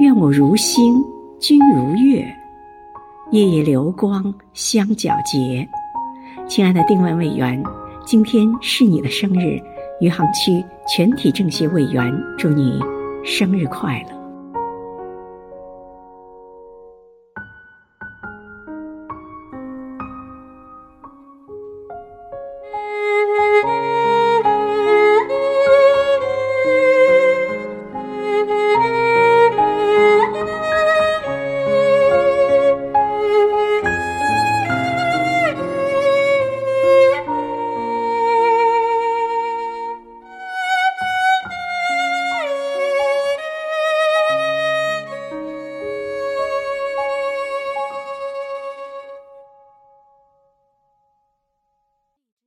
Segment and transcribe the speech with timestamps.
[0.00, 1.04] 愿我如星
[1.38, 2.24] 君如月
[3.32, 5.68] 夜夜流光相皎洁。
[6.48, 7.62] 亲爱的丁文委员
[8.06, 9.60] 今天是你的生日
[10.00, 12.80] 余杭区全体政协委员祝你
[13.22, 14.19] 生日快乐。